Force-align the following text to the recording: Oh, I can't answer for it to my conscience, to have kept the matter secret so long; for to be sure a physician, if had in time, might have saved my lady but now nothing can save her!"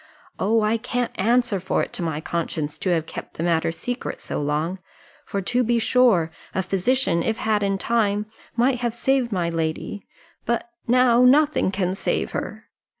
Oh, 0.39 0.61
I 0.63 0.77
can't 0.77 1.11
answer 1.13 1.59
for 1.59 1.83
it 1.83 1.93
to 1.93 2.01
my 2.01 2.19
conscience, 2.21 2.79
to 2.79 2.89
have 2.89 3.05
kept 3.05 3.35
the 3.35 3.43
matter 3.43 3.71
secret 3.71 4.19
so 4.19 4.41
long; 4.41 4.79
for 5.27 5.43
to 5.43 5.61
be 5.63 5.77
sure 5.77 6.31
a 6.55 6.63
physician, 6.63 7.21
if 7.21 7.37
had 7.37 7.61
in 7.61 7.77
time, 7.77 8.25
might 8.55 8.79
have 8.79 8.95
saved 8.95 9.31
my 9.31 9.51
lady 9.51 10.03
but 10.43 10.67
now 10.87 11.23
nothing 11.23 11.69
can 11.71 11.93
save 11.93 12.31
her!" 12.31 12.65